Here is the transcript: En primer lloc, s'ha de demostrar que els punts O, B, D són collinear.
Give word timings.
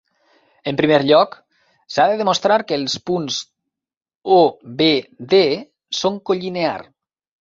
En 0.69 0.77
primer 0.77 0.97
lloc, 1.09 1.35
s'ha 1.95 2.07
de 2.11 2.15
demostrar 2.21 2.57
que 2.71 2.79
els 2.81 2.95
punts 3.11 3.37
O, 4.37 4.39
B, 4.81 4.89
D 5.35 5.43
són 6.03 6.19
collinear. 6.31 6.79